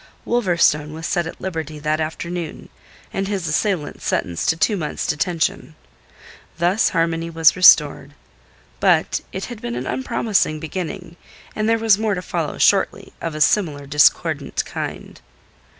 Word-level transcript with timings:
Wolverstone 0.25 0.93
was 0.93 1.05
set 1.05 1.27
at 1.27 1.39
liberty 1.39 1.77
that 1.77 2.01
afternoon, 2.01 2.69
and 3.13 3.27
his 3.27 3.47
assailant 3.47 4.01
sentenced 4.01 4.49
to 4.49 4.57
two 4.57 4.75
months' 4.75 5.05
detention. 5.05 5.75
Thus 6.57 6.89
harmony 6.89 7.29
was 7.29 7.55
restored. 7.55 8.15
But 8.79 9.21
it 9.31 9.45
had 9.45 9.61
been 9.61 9.75
an 9.75 9.85
unpromising 9.85 10.59
beginning, 10.59 11.17
and 11.55 11.69
there 11.69 11.77
was 11.77 11.99
more 11.99 12.15
to 12.15 12.23
follow 12.23 12.57
shortly 12.57 13.13
of 13.21 13.35
a 13.35 13.41
similar 13.41 13.85
discordant 13.85 14.65
kind. 14.65 15.21